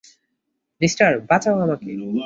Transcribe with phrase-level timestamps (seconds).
[0.81, 2.19] Mister, আমাকে বাঁচাও!